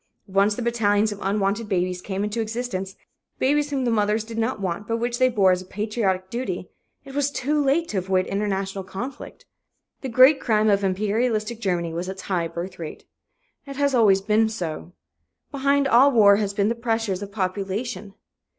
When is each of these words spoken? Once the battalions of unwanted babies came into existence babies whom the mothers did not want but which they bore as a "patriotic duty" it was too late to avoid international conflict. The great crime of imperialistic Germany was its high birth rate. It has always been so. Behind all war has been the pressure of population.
Once 0.25 0.55
the 0.55 0.63
battalions 0.63 1.11
of 1.11 1.19
unwanted 1.21 1.69
babies 1.69 2.01
came 2.01 2.23
into 2.23 2.41
existence 2.41 2.95
babies 3.37 3.69
whom 3.69 3.85
the 3.85 3.91
mothers 3.91 4.23
did 4.23 4.35
not 4.39 4.59
want 4.59 4.87
but 4.87 4.97
which 4.97 5.19
they 5.19 5.29
bore 5.29 5.51
as 5.51 5.61
a 5.61 5.65
"patriotic 5.65 6.27
duty" 6.31 6.71
it 7.05 7.13
was 7.13 7.29
too 7.29 7.63
late 7.63 7.87
to 7.87 7.99
avoid 7.99 8.25
international 8.25 8.83
conflict. 8.83 9.45
The 10.01 10.09
great 10.09 10.39
crime 10.39 10.71
of 10.71 10.83
imperialistic 10.83 11.59
Germany 11.59 11.93
was 11.93 12.09
its 12.09 12.23
high 12.23 12.47
birth 12.47 12.79
rate. 12.79 13.05
It 13.67 13.75
has 13.75 13.93
always 13.93 14.21
been 14.21 14.49
so. 14.49 14.93
Behind 15.51 15.87
all 15.87 16.11
war 16.11 16.37
has 16.37 16.55
been 16.55 16.69
the 16.69 16.73
pressure 16.73 17.13
of 17.13 17.31
population. 17.31 18.15